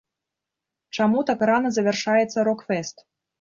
Чаму 0.97 1.19
так 1.29 1.43
рана 1.49 1.69
завяршаецца 1.77 2.47
рок-фэст? 2.49 3.07